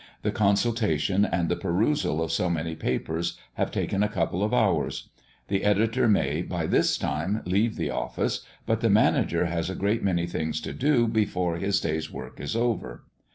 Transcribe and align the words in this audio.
The 0.23 0.31
consultation, 0.31 1.25
and 1.25 1.47
the 1.47 1.55
perusal 1.55 2.23
of 2.23 2.31
so 2.31 2.49
many 2.49 2.73
papers, 2.73 3.37
have 3.53 3.69
taken 3.69 4.01
a 4.01 4.07
couple 4.09 4.41
of 4.43 4.51
hours. 4.51 5.09
The 5.47 5.63
editor 5.63 6.07
may, 6.07 6.41
by 6.41 6.65
this 6.65 6.97
time, 6.97 7.43
leave 7.45 7.75
the 7.75 7.91
office, 7.91 8.43
but 8.65 8.81
the 8.81 8.89
manager 8.89 9.45
has 9.45 9.69
a 9.69 9.75
great 9.75 10.01
many 10.03 10.25
things 10.25 10.59
to 10.61 10.73
do 10.73 11.07
before 11.07 11.57
his 11.57 11.79
day's 11.79 12.11
work 12.11 12.39
is 12.39 12.55
over. 12.55 13.03